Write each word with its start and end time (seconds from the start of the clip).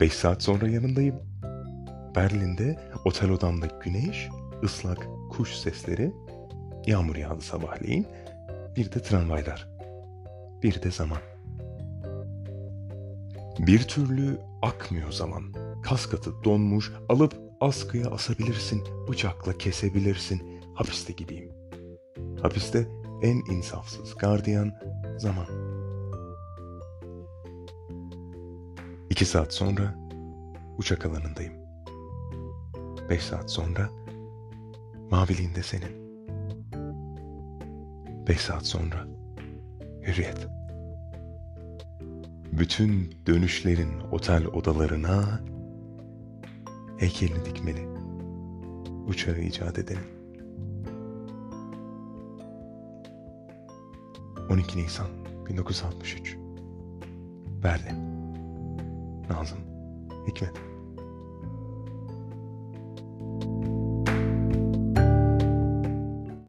Beş 0.00 0.12
saat 0.12 0.42
sonra 0.42 0.68
yanındayım. 0.68 1.16
Berlin'de 2.16 2.78
otel 3.04 3.30
odamda 3.30 3.66
güneş, 3.84 4.28
ıslak 4.62 5.08
kuş 5.30 5.54
sesleri, 5.56 6.12
yağmur 6.86 7.16
yağdı 7.16 7.40
sabahleyin, 7.40 8.06
bir 8.76 8.92
de 8.92 9.02
tramvaylar, 9.02 9.68
bir 10.62 10.82
de 10.82 10.90
zaman. 10.90 11.18
Bir 13.58 13.82
türlü 13.82 14.38
akmıyor 14.62 15.12
zaman. 15.12 15.42
Kas 15.82 16.06
katı 16.06 16.44
donmuş, 16.44 16.92
alıp 17.08 17.34
askıya 17.60 18.10
asabilirsin, 18.10 18.82
bıçakla 19.08 19.58
kesebilirsin. 19.58 20.60
Hapiste 20.74 21.12
gibiyim. 21.12 21.52
Hapiste 22.42 22.88
en 23.22 23.54
insafsız 23.54 24.14
gardiyan 24.14 24.72
zaman. 25.16 25.67
İki 29.18 29.26
saat 29.26 29.54
sonra 29.54 29.94
uçak 30.78 31.06
alanındayım. 31.06 31.52
Beş 33.10 33.22
saat 33.22 33.50
sonra 33.50 33.90
maviliğinde 35.10 35.62
senin. 35.62 36.22
Beş 38.28 38.40
saat 38.40 38.66
sonra 38.66 39.06
hürriyet. 40.02 40.48
Bütün 42.52 43.14
dönüşlerin 43.26 44.00
otel 44.12 44.46
odalarına 44.46 45.40
heykelini 46.98 47.44
dikmeli. 47.44 47.88
Uçağı 49.06 49.40
icat 49.40 49.78
edenin. 49.78 50.08
12 54.50 54.78
Nisan 54.78 55.08
1963 55.48 56.36
Berlin 57.62 58.07
Nazım 59.30 59.58
Hikmet 60.26 60.52